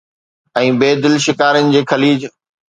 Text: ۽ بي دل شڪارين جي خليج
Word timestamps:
۽ 0.61 0.67
بي 0.83 0.89
دل 1.03 1.13
شڪارين 1.27 1.71
جي 1.77 1.81
خليج 1.93 2.19